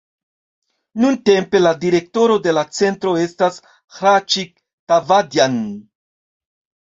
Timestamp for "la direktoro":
1.61-2.37